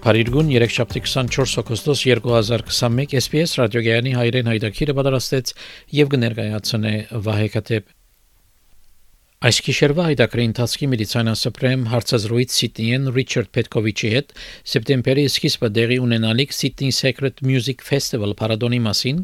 [0.00, 5.52] Փարիգուն 3 շաբթի 24 օգոստոս 2021 SPS ռադիոգյանի հայրեն հայտակիրը պատրաստեց
[5.98, 6.92] եւ կներկայացնե
[7.26, 7.90] Վահեկատեփ
[9.50, 14.34] Այս քիշերվա հայտակրի ընթացքի մեդիցինա սպրեմ հարցազրույց Սիդնիեն Ռիչարդ Պետկովիչի հետ
[14.72, 19.22] սեպտեմբերի սկիզբը դեղի ունենալիք Sydney Secret Music Festival Paradoni մասին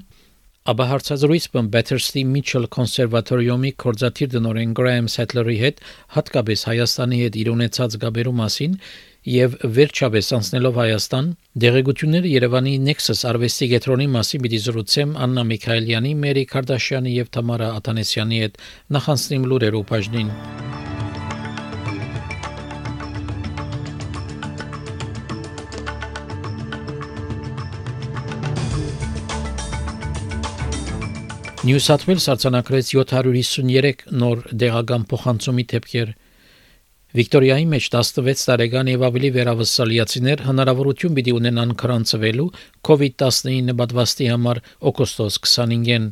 [0.67, 5.85] Աբա հարցազրույցը Battersea Mitchell Conservatorium-ի կորզաթիր դնորեն Graham Settler-ի հետ
[6.17, 8.75] հատկապես Հայաստանի հետ իր ունեցած գաբերու մասին
[9.27, 11.31] եւ վերջապես անցնելով Հայաստան
[11.63, 18.39] դեղեցությունները Երևանի Nexus արվեստի գետրոնի մասին պիտի զրուցեմ Աննա Միքայելյանի, Մերի Քարդաշյանի եւ Թամարա Աթանեսյանի
[18.45, 18.61] հետ
[18.97, 20.31] նախանցնիմ լուրերով բաժնին
[31.67, 36.15] Նյու Սաթ Ուելս արձանագրեց 753 նոր դեղական փոխանցումի դեպքեր
[37.15, 42.47] Վիկտորիայի մեջ 16 տարեկան եւ ավելի վերավսալիացիներ հնարավորություն պիտի ունենան քրանցվելու
[42.89, 46.11] COVID-19 պատվաստի համար օգոստոս 25-ին։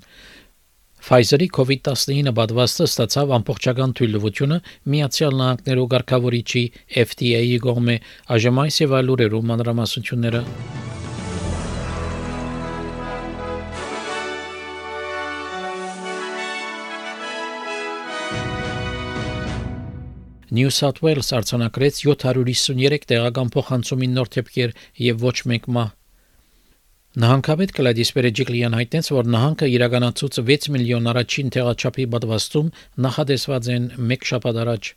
[1.04, 4.60] Pfizer-ի COVID-19 պատվաստը ստացավ ամբողջական թույլտվությունը
[4.94, 6.64] Միացյալ Նահանգներու ղեկավարիչի
[7.04, 8.00] FDA-ի կողմէ
[8.38, 10.44] այժմ այս եւ այլ ուրերու մանրամասնությունները
[20.54, 24.74] New South Wales արձանագրեց 753 տեղական փոխանցումի նոր թեփքեր
[25.04, 25.88] եւ ոչ մեկ մահ։
[27.24, 32.70] Նահանգապետ Կլադիս Պերեջիկլիան հայտնեց, որ նահանգը իրականացուց 6 միլիոն առաջին տեղաչափի պատվաստում
[33.06, 34.92] նախադեсված են 1 շաբաթ առաջ։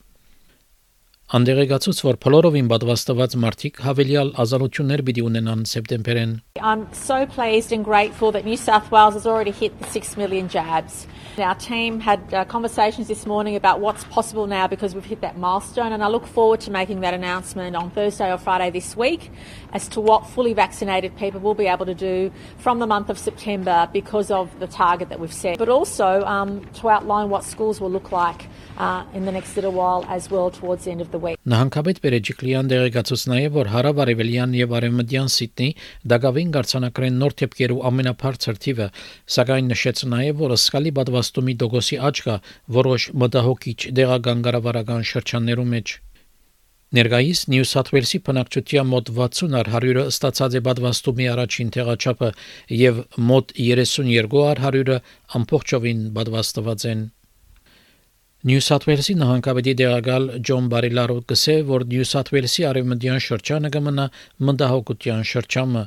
[1.32, 8.32] Անդերեգացուց որ փլորովին պատվաստված մարդիկ հավելյալ ազատություններ պիտի ունենան սեպտեմբերին։ I'm so pleased and grateful
[8.32, 11.06] that New South Wales has already hit the 6 million jabs.
[11.38, 15.38] Our team had uh, conversations this morning about what's possible now because we've hit that
[15.38, 19.30] milestone and I look forward to making that announcement on Thursday or Friday this week
[19.72, 23.18] as to what fully vaccinated people will be able to do from the month of
[23.18, 25.56] September because of the target that we've set.
[25.56, 29.72] But also um, to outline what schools will look like uh, in the next little
[29.72, 31.15] while as well towards the end of the week.
[31.51, 35.69] Նահանգապետ Պերեջիկլյան դեղեկացուց նաև որ հարավարևելյան եւ արևմտյան Սիդնի
[36.13, 38.89] դակավին գարցանակրեն նոր թեփքերու ամենաբարձր թիվը,
[39.37, 42.35] սակայն նշեց նաև որ սկալի պատվաստումի դոգոսի աճ կա
[42.79, 45.97] որոշ մտահոգիչ դեղական կառավարական շրջաններում մեջ։
[46.95, 52.29] Ներգայիս Նյու Սաթ Ուելսի բնակչության մոտ 60 առ 100-ը ստացած է պատվաստումի առաջին տեղաչափը
[52.79, 53.01] եւ
[53.31, 54.99] մոտ 32 առ 100-ը
[55.39, 57.01] ամբողջովին պատվաստված են։
[58.45, 64.03] Նյու Սաթ Ուելսի նահանգապետի դեղակալ Ջոն Բարիլարո կսե, որ Նյու Սաթ Ուելսի արևմտյան շրջանը կմնա
[64.45, 65.81] մնդահոգության շրջանը։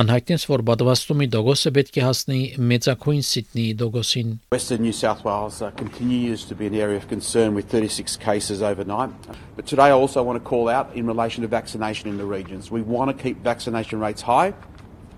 [0.00, 2.40] Անհայտնեց, որ պատվաստումի դոգոսը պետք է հասնի
[2.72, 7.52] մեծակույն Սիդնեի դոգոսին։ Western New South Wales uh, continues to be an area of concern
[7.52, 9.12] with 36 cases overnight.
[9.54, 12.70] But today I also want to call out in relation to vaccination in the regions.
[12.70, 14.54] We want to keep vaccination rates high.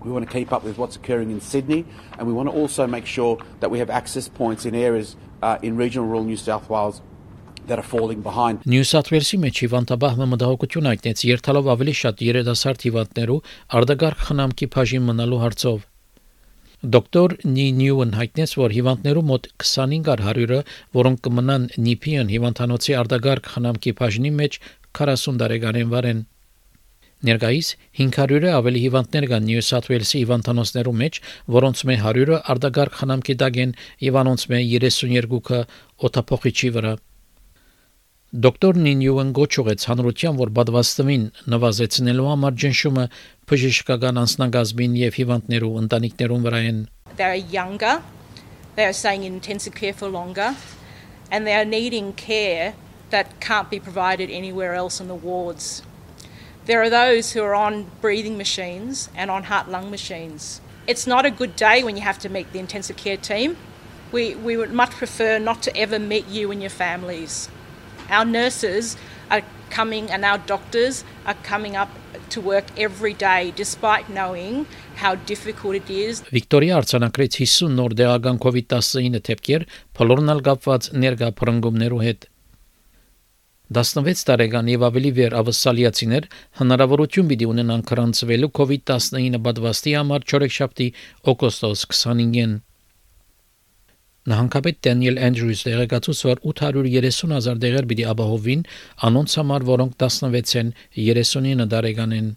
[0.03, 1.85] We want to keep up with what's occurring in Sydney,
[2.17, 5.57] and we want to also make sure that we have access points in areas uh,
[5.61, 7.01] in regional rural New South Wales
[7.67, 8.65] that are falling behind.
[8.65, 13.39] Նյու Սաթ Ուելսի մեջ հիվանդաբահը մտահոգություն այտնեց երթալով ավելի շատ երիտասարդ հիվանդներու
[13.79, 15.79] արդագարգ խնամքի բաժին մնալու հարցով։
[16.81, 20.61] Դոկտոր Նի Նյուեն հայտնեց, որ հիվանդներու մոտ 25 առ 100-ը,
[20.97, 24.57] որոնք կմնան նիփիան հիվանդանոցի արդագարգ խնամքի բաժնի մեջ
[24.97, 26.23] 40 տարեկանին վարեն։
[27.21, 27.67] Ներկայիս
[27.99, 31.17] 500-ը ավելի հիվանդներ կան Նյու Սաթ Ուելսի հիվանդանոցներու մեջ,
[31.55, 33.75] որոնց մե 100-ը արդագարգ խնամքի տակ են
[34.07, 35.59] եւ անոնց մե 32-ը
[36.09, 36.93] օթափողիչի վրա։
[38.31, 43.05] Դոկտոր Նինյուեն գոչուեց հանրության, որ բադվաստվին նվազեցնելու համար ջնշումը
[43.51, 46.79] բժշկական անձնագազմին եւ հիվանդներու ընտանիքներուն վրա են։
[47.19, 47.95] They are younger,
[48.79, 50.55] they are staying in intensive care for longer,
[51.29, 52.73] and they are needing care
[53.11, 55.83] that can't be provided anywhere else in the wards.
[56.66, 60.60] There are those who are on breathing machines and on heart lung machines.
[60.86, 63.56] It's not a good day when you have to meet the intensive care team.
[64.12, 67.48] We, we would much prefer not to ever meet you and your families.
[68.08, 68.96] Our nurses
[69.30, 71.90] are coming and our doctors are coming up
[72.30, 74.66] to work every day despite knowing
[74.96, 76.22] how difficult it is.
[76.32, 79.66] Վիկտորիա արձանագրեց 50 նոր դեղական COVID-19 թեփքեր,
[79.98, 82.28] փոլորնալ կապված ներգա փրկումներու հետ։
[83.71, 86.25] 16 տարեկան եւ ավելի վեր ավսալիացիներ
[86.59, 90.87] հնարավորություն պիտի ունենան քրանցվելու COVID-19 պատվաստի համար չորեքշաբթի
[91.31, 92.57] օգոստոս 25-ին։
[94.31, 98.65] Նահանգապետ Դանիել Անդրյուս դերակացուց որ 830 հազար դեղեր պիտի ապահովին
[99.07, 100.73] անոնց համար, որոնք 16-ին
[101.05, 102.27] 39 տարեկանին։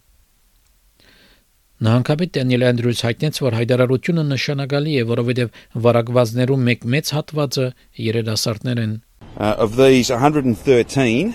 [1.85, 7.67] Նահանգապետ Դանիել Անդրյուս հայտնեց, որ հայտարարությունը նշանակալի է, որովհետև վարակվածներու մեկ մեծ հատվածը
[8.07, 8.95] երիտասարդներ են։
[9.37, 11.35] Uh, of these, 113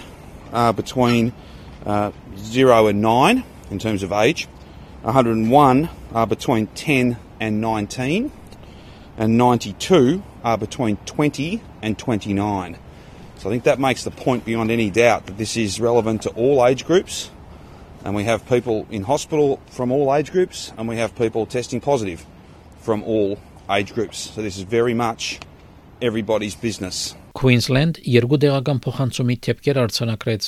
[0.54, 1.34] are between
[1.86, 4.48] uh, 0 and 9 in terms of age.
[5.02, 8.32] 101 are between 10 and 19.
[9.18, 12.78] And 92 are between 20 and 29.
[13.38, 16.30] So I think that makes the point beyond any doubt that this is relevant to
[16.32, 17.32] all age groups.
[18.06, 21.82] And we have people in hospital from all age groups, and we have people testing
[21.82, 22.26] positive
[22.80, 24.18] from all age groups.
[24.18, 25.40] So this is very much
[26.02, 27.14] everybody's business.
[27.40, 30.48] Queensland երկու դեղական փոխանցումի թեփքեր արձանագրեց։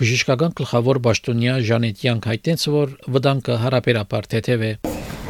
[0.00, 4.72] Բժշկական գլխավոր պաշտոնյա Ժանետ Յանք հայտնեց, որ վտանգը հարաբերաբար թեթև է։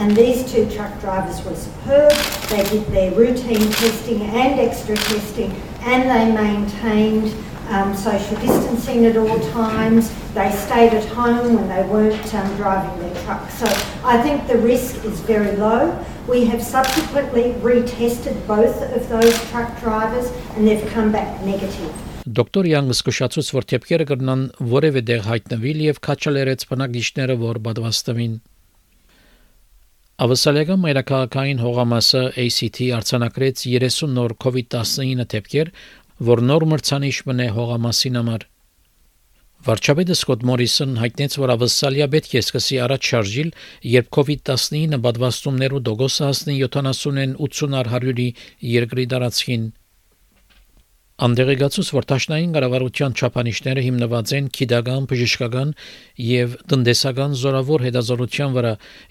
[0.00, 2.16] And these two truck drivers were superb.
[2.48, 5.52] They did their routine testing and extra testing,
[5.84, 7.36] and they maintained
[7.70, 10.12] um, social distancing at all times.
[10.34, 13.48] They stayed at home when they weren't um, driving their truck.
[13.50, 13.66] So
[14.04, 15.96] I think the risk is very low.
[16.28, 21.92] We have subsequently retested both of those truck drivers and they've come back negative.
[22.20, 28.34] Դոկտոր Յանգը զսկուշացուց, որ թեփքերը կրնան որևէ դեղ հայտնվել եւ քաչալերեց բնակիչները, որ պատվաստվին։
[30.20, 35.70] Ավսալիական մայրաքաղաքային հողամասը ACT արձանագրեց 30 նոր COVID-19 թեփքեր,
[36.28, 38.42] որ նոր մրցանիշ մնե հողամասին համար։
[39.60, 43.50] Վարչապետը Սկոտ Մորիսոն հայտնեց, որ ավսալիա պետք է սկսի առաջ շարժիլ,
[43.92, 48.28] երբ COVID-19 պատվաստումներու դոգոսը հասնի 70-ին 80-ար 100-ի
[48.76, 49.66] երկրի տարածքին։
[51.20, 55.72] Անդերեգացուս որ տաշնային կառավարության չափանիշները հիմնված են քիդական, բժշկական
[56.24, 58.70] եւ տնտեսական զորավոր հետազոտության վրա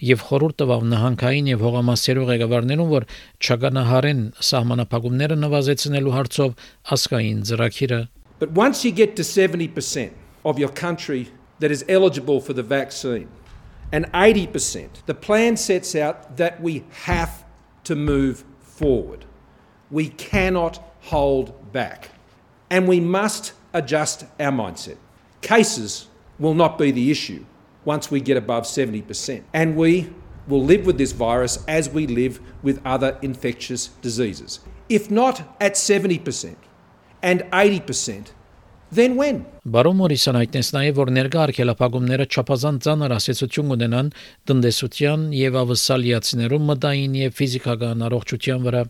[0.10, 3.06] եւ խորհուրդ տվավ նահանգային եւ հողամասերու ղեկավարներուն, որ
[3.46, 6.66] չգանահարեն սահմանափակումները նվազեցնելու հարցով
[6.98, 8.02] ասկային ծրագիրը։
[8.42, 10.10] But once you get to 70%
[10.50, 11.30] of your country
[11.60, 13.30] that is eligible for the vaccine,
[13.92, 17.46] and 80%, the plan sets out that we have
[17.84, 19.26] to move forward.
[19.92, 22.10] We cannot hold back.
[22.70, 24.98] And we must adjust our mindset.
[25.42, 26.08] Cases
[26.38, 27.46] will not be the issue
[27.86, 29.44] once we get above 70%.
[29.54, 30.12] And we
[30.48, 34.60] will live with this virus as we live with other infectious diseases.
[34.90, 36.56] If not at 70%
[37.22, 38.32] and 80%,
[38.92, 39.46] then when?
[39.70, 44.08] Բարոն Մորիսոն հայտնեց նաև, որ ներկա արգելափակումները չափազանց ծանր ասացություն ունենան
[44.50, 48.82] տնտեսության եւ ավսալիացիներու մտային եւ ֆիզիկական առողջության վրա։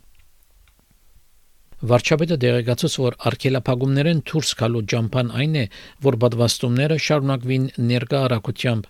[1.79, 5.65] Վարչապետը դերեկացուց, որ արգելափակումներեն դուրս գալու ջամփան այն է,
[6.03, 8.89] որ պատվաստումները շարունակվին ներկա առաքությամբ։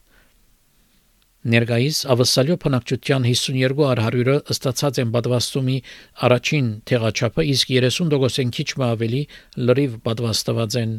[1.53, 5.77] Ներգայիս ավսալյո փնակչության 52 արհարյուրը ըստացած են պատվաստումի
[6.27, 9.21] առաջին թեղաչափը, իսկ 30%-ն քիչ ավելի
[9.69, 10.97] լրիվ պատվաստված են։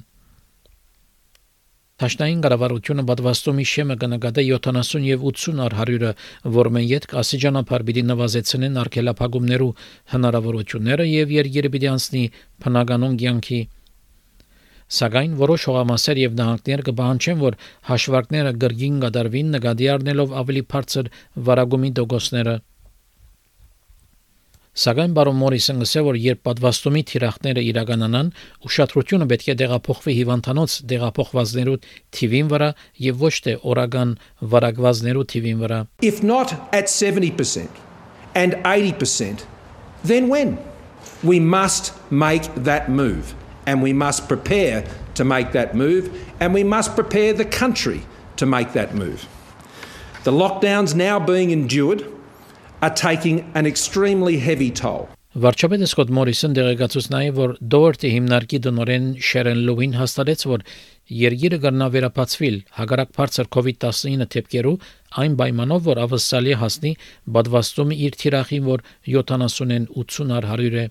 [2.00, 6.12] Տաշնային կառավարությունը պատվաստումի շեմը կնկատե 70 եւ 80 արհարյուրը,
[6.54, 9.74] որ մեն յետք ասիջանապար պիտի նվազեցնեն արկելափակումներու
[10.14, 12.24] հնարավորությունները եւ երկիրը պիտի անցնի
[12.64, 13.60] բնականon կյանքի
[14.90, 17.56] Սակայն որոշ հողամասեր եւ նահանգներ կբանջեն, որ
[17.90, 21.10] հաշվարկները գրգին կդարվին նկատի առնելով ավելի բարձր
[21.50, 22.54] վարագումի դոգոսները։
[24.70, 28.30] Սակայն բարոն Մորիսը ասել որ երբ պատվաստումի թիրախները իրականանան,
[28.68, 31.76] ուշադրությունը պետք է դեղափոխվի հիվանդանոց դեղափոխվածներու
[32.16, 32.70] թիվին վրա
[33.10, 34.14] եւ ոչ թե օրական
[34.54, 37.68] վարակվածներու թիվին վրա։ If not at 70%
[38.34, 39.44] and 80%,
[40.04, 40.58] then when?
[41.22, 43.34] We must make that move.
[43.66, 44.84] and we must prepare
[45.14, 46.10] to make that move,
[46.40, 48.02] and we must prepare the country
[48.36, 49.28] to make that move.
[50.24, 52.04] The lockdowns now being endured
[52.82, 55.08] are taking an extremely heavy toll.
[55.30, 60.64] Վարչապետը Սկոտ Մորիսոն դեղեկացուց նաև որ Դորտի հիմնարկի դնորեն Շերեն Լուին հաստատեց որ
[61.20, 64.74] երկիրը կրնա վերապացվել հագարակ բարձր COVID-19 թեփքերու
[65.22, 66.92] այն պայմանով որ ավսալի հասնի
[67.38, 70.86] բադվաստումի իր թիրախին որ 70-ն 80 առ 100 է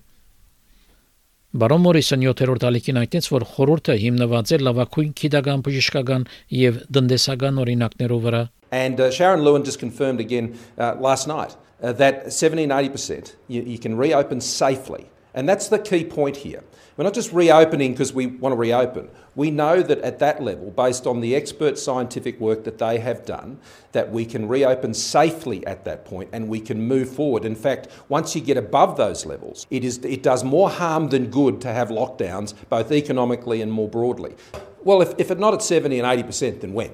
[1.60, 8.28] Բարոն Մորիսոն 7-րդ ալիքին այդտենց որ խորհուրդը հիմնված է լավակույն քիդական բժշկական եւ տնտեսական օրինակներով
[8.28, 8.42] վրա
[8.72, 13.34] And uh, Sharon Lewin just confirmed again uh, last night uh, that 70 and 80%
[13.48, 16.64] you, you can reopen safely And that's the key point here.
[16.96, 19.08] We're not just reopening because we want to reopen.
[19.36, 23.24] We know that at that level, based on the expert scientific work that they have
[23.24, 23.58] done,
[23.92, 27.44] that we can reopen safely at that point and we can move forward.
[27.44, 31.30] In fact, once you get above those levels, it, is, it does more harm than
[31.30, 34.34] good to have lockdowns, both economically and more broadly.
[34.82, 36.90] Well, if, if it's not at 70 and 80%, then when?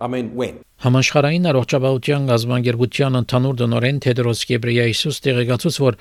[0.00, 0.60] I mean, when?
[0.80, 5.98] Համաշխարհային առողջապահության գազբանգերության ընդհանուր դնորեն Թեդրոս Գեբրեյեսուս տեղեկացուց, որ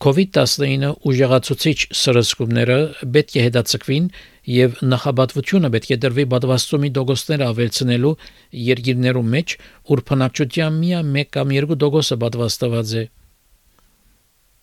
[0.00, 2.78] COVID-19 ուժեղացուցիչ սրսկումները
[3.16, 4.06] պետք է հետաձգվին
[4.54, 8.14] եւ նախաբատվությունը պետք է դրվի պատվաստումի դոգոստները ավելցնելու
[8.70, 9.56] երկիրներում մեջ,
[9.92, 13.04] ուր բնակչության միա 1 կամ 2 դոգոսը պատվաստված է։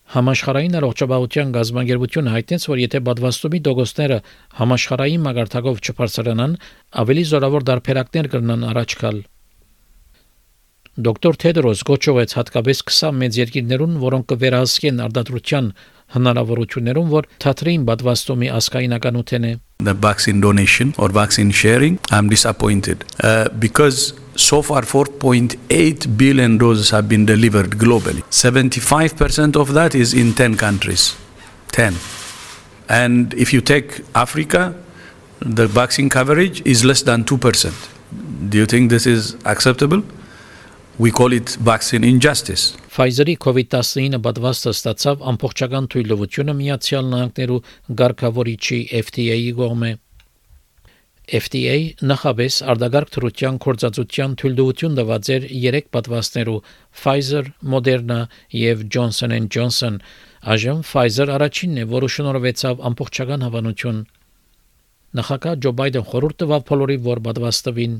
[0.08, 4.16] Համաշխարհային առողջապահության գազբանգերությունը հայտնեց, որ եթե պատվաստումի դոգոստները
[4.60, 6.54] համաշխարհային մագարտակով չբարձրանան,
[7.02, 9.18] ավելի զորավոր դարբերակներ կգնան առաջ գալ։
[10.98, 15.68] Դոկտոր Թեդրոս գոչովեց հատկապես 20 մեծ երկիրներուն, որոնք կվերահսկեն արտադրության
[16.16, 19.52] հնարավորություններում, որ թատրին պատվաստումի ասկայնականութեն է։
[19.84, 26.90] The vaccine donation or vaccine sharing, I'm disappointed uh, because so far 4.8 billion doses
[26.90, 28.22] have been delivered globally.
[28.30, 31.16] 75% of that is in 10 countries.
[31.72, 31.94] 10.
[32.88, 34.74] And if you take Africa,
[35.40, 37.72] the vaccine coverage is less than 2%.
[38.48, 40.02] Do you think this is acceptable?
[40.98, 42.74] We call it vaccine injustice.
[42.90, 47.58] Pfizer-ի COVID-19 պատվաստը ստացավ ամբողջական թույլտվությունը Միացյալ Նահանգներու
[48.00, 49.90] ղեկավարիչի FDA-ի կողմէ։
[51.28, 56.60] FDA նախաբես արտագարկ թրության կորցածության թույլտվություն տված էր 3 պատվաստներու
[56.96, 58.20] Pfizer, Moderna
[58.54, 59.98] եւ Johnson Johnson։
[60.48, 64.06] Այժմ Pfizer առաջինն է, որը շնորհվեցավ ամբողջական հավանություն
[65.16, 67.92] Նախագահ Ջո Բայդեն խորհուրդ տվավ բոլորի, որ պատվաստվին։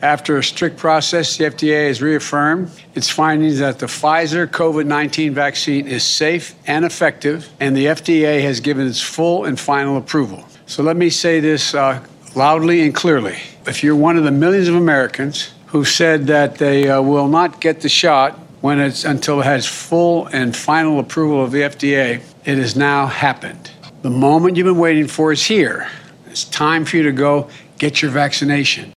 [0.00, 5.86] After a strict process, the FDA has reaffirmed its findings that the Pfizer COVID-19 vaccine
[5.86, 10.44] is safe and effective, and the FDA has given its full and final approval.
[10.64, 12.00] So let me say this uh,
[12.35, 13.37] loudly and clearly.
[13.65, 17.61] If you're one of the millions of Americans who said that they uh, will not
[17.61, 22.21] get the shot when it's until it has full and final approval of the FDA,
[22.45, 23.71] it has now happened.
[24.01, 25.87] The moment you've been waiting for is here.
[26.27, 28.93] It's time for you to go get your vaccination.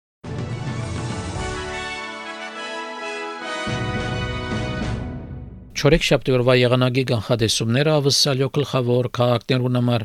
[5.83, 10.05] Չորեքշաբթի օրվա եղանակի կանխատեսումները ավսալյո գլխավոր քաղաքներուն համար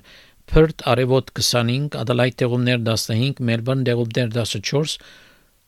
[0.53, 4.99] Perth արևոտ 25, Adelaide տեղումներ 15, Melbourne տեղումներ 14,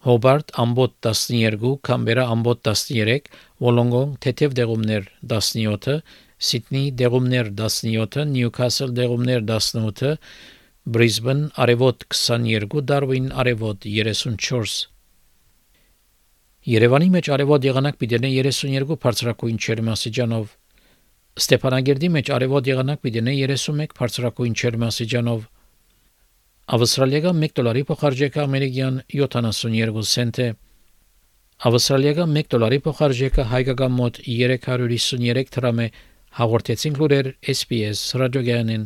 [0.04, 3.30] Hobart ամբոտ 12, Canberra ամբոտ 13,
[3.64, 6.02] Wollongong թեթև տեղումներ 17,
[6.36, 10.18] Sydney տեղումներ 17, Newcastle տեղումներ 18,
[10.84, 14.74] Brisbane արևոտ 22, Darwin արևոտ 34։
[16.74, 20.52] Երևանի մեջ արևոտ եղանակ պիտի լինի 32 բարձրակույն չերմասիջանով։
[21.39, 25.45] Ստեփանագերդի մեջ արևոտ եղանակ պիտի լինի 31 բարձրակույն չերմասիջանով։
[26.77, 30.49] Ավստրալիայա 1 դոլարի փոխարժեքը ամերիկյան 72 سنت է։
[31.69, 35.89] Ավստրալիայա 1 դոլարի փոխարժեքը հայկական մոտ 353 դրամ է։
[36.39, 38.85] Հաղորդեցին լուրեր SPS ռադիոգյանին։